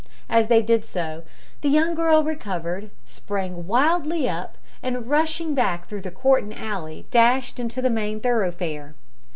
As 0.29 0.47
they 0.47 0.63
did 0.63 0.83
so 0.83 1.21
the 1.61 1.69
young 1.69 1.93
girl 1.93 2.23
recovered, 2.23 2.89
sprang 3.05 3.67
wildly 3.67 4.27
up, 4.27 4.57
and 4.81 5.07
rushing 5.07 5.53
back 5.53 5.87
through 5.87 6.01
the 6.01 6.09
court 6.09 6.41
and 6.41 6.57
alley, 6.57 7.05
dashed 7.11 7.59
into 7.59 7.83
the 7.83 7.89
main 7.91 8.19
thoroughfare. 8.19 8.95